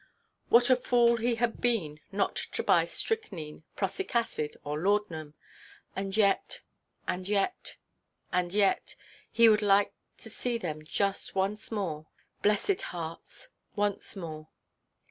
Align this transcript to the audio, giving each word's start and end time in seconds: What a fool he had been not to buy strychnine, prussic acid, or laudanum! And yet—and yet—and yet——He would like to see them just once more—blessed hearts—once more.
What 0.49 0.71
a 0.71 0.75
fool 0.75 1.17
he 1.17 1.35
had 1.35 1.61
been 1.61 1.99
not 2.11 2.33
to 2.53 2.63
buy 2.63 2.85
strychnine, 2.85 3.65
prussic 3.75 4.15
acid, 4.15 4.57
or 4.63 4.79
laudanum! 4.79 5.35
And 5.95 6.17
yet—and 6.17 7.27
yet—and 7.27 8.51
yet——He 8.51 9.47
would 9.47 9.61
like 9.61 9.93
to 10.17 10.29
see 10.31 10.57
them 10.57 10.83
just 10.83 11.35
once 11.35 11.69
more—blessed 11.71 12.81
hearts—once 12.81 14.15
more. 14.15 14.47